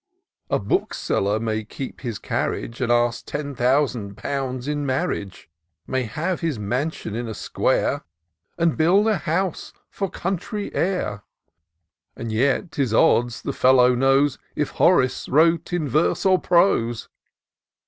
[0.49, 5.47] A bookseller may keep his carriage, And ask ten thousand pounds in marriage;
[5.85, 8.03] May have his mansion in a square.
[8.57, 11.21] And build a house for country air;
[12.15, 17.07] And yet 'tis odds the fellow knows K Horace wrote in verse or prose.